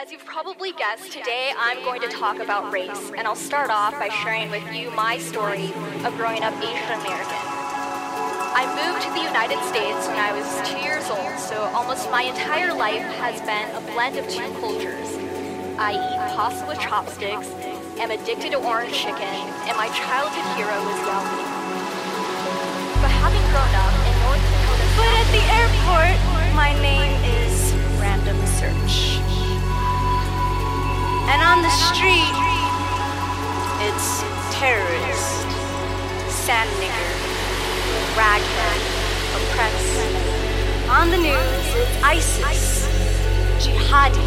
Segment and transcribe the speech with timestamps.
[0.00, 3.92] As you've probably guessed, today I'm going to talk about race, and I'll start off
[4.00, 5.74] by sharing with you my story
[6.08, 7.42] of growing up Asian American.
[8.56, 12.22] I moved to the United States when I was two years old, so almost my
[12.22, 15.20] entire life has been a blend of two cultures.
[15.76, 17.52] I eat pasta with chopsticks,
[18.00, 19.36] am addicted to orange chicken,
[19.68, 21.28] and my childhood hero was Yao.
[23.04, 26.16] But having grown up in North Dakota, But at the airport,
[26.56, 27.12] my name
[27.44, 29.29] is Random Search.
[31.70, 32.34] The street,
[33.86, 34.26] it's
[34.58, 35.46] terrorist,
[36.42, 37.14] sand nigger,
[38.18, 38.80] raghead,
[39.38, 40.90] oppressed.
[40.90, 41.38] On the news,
[41.78, 42.90] it's ISIS,
[43.62, 44.18] jihadi,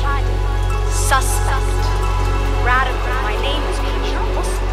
[0.87, 1.83] suspect,
[2.63, 3.11] radical.
[3.27, 4.63] My name is Pure Muslim.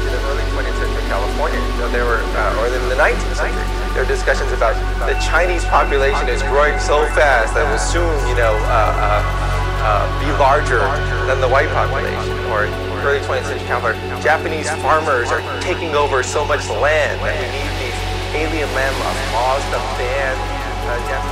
[0.00, 1.60] in the early 20th century California.
[1.60, 3.60] You know, there were, uh, or in the 19th century,
[3.92, 4.72] there were discussions about
[5.04, 9.49] the Chinese population is growing so fast that will soon, you know, uh, uh,
[9.82, 10.80] uh, be larger
[11.26, 12.32] than the white population.
[12.52, 12.68] Or
[13.00, 17.96] early 20th century Japanese farmers are taking over so much land that we need these
[18.36, 18.94] alien land
[19.32, 21.29] laws to ban uh, Japanese.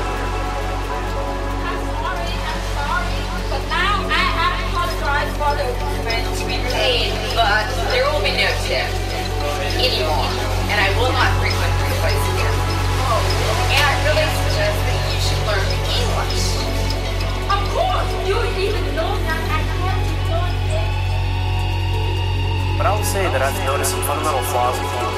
[23.08, 25.08] Say that I've noticed some fundamental flaws in people.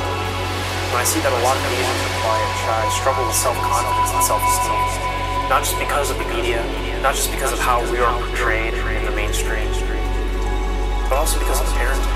[0.94, 4.22] When I see that a lot of Asians are quiet, shy, struggle with self-confidence and
[4.30, 6.62] self-esteem, not just because of the media,
[7.02, 9.66] not just because of how we are portrayed in the mainstream,
[11.10, 12.14] but also because of parenting.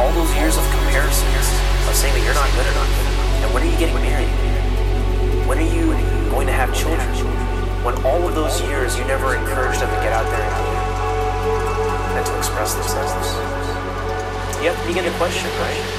[0.00, 1.48] All those years of comparisons,
[1.84, 2.92] of saying that you're not good enough,
[3.44, 4.32] and when are you getting married?
[5.44, 5.92] When are you
[6.32, 7.04] going to have children?
[7.84, 10.48] When all of those years you never encouraged them to get out there
[12.16, 13.17] and to express themselves.
[14.88, 15.97] Begin to question, right?